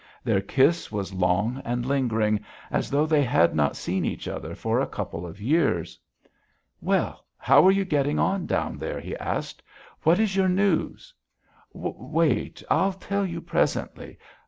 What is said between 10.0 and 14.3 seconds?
"What is your news?" "Wait. I'll tell you presently....